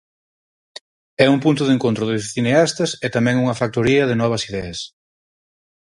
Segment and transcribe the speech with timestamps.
[1.25, 4.79] É un punto de encontro de cineastas e tamén unha factoría de novas ideas.